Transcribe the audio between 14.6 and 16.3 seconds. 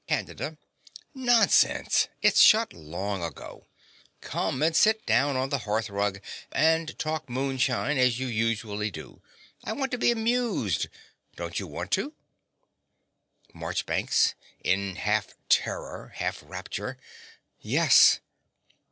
(in half terror,